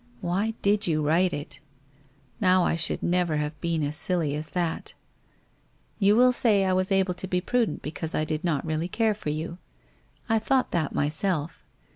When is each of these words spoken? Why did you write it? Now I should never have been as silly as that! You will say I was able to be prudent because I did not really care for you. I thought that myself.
Why 0.19 0.55
did 0.63 0.87
you 0.87 1.03
write 1.05 1.31
it? 1.31 1.59
Now 2.39 2.63
I 2.65 2.75
should 2.75 3.03
never 3.03 3.37
have 3.37 3.61
been 3.61 3.83
as 3.83 3.95
silly 3.95 4.33
as 4.33 4.49
that! 4.49 4.95
You 5.99 6.15
will 6.15 6.33
say 6.33 6.65
I 6.65 6.73
was 6.73 6.91
able 6.91 7.13
to 7.13 7.27
be 7.27 7.39
prudent 7.39 7.83
because 7.83 8.15
I 8.15 8.25
did 8.25 8.43
not 8.43 8.65
really 8.65 8.87
care 8.87 9.13
for 9.13 9.29
you. 9.29 9.59
I 10.27 10.39
thought 10.39 10.71
that 10.71 10.95
myself. 10.95 11.63